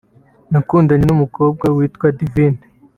[0.51, 2.59] nakundanye n’umukobwa witwa Divine